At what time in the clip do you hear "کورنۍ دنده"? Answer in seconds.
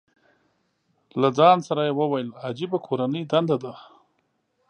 2.87-3.57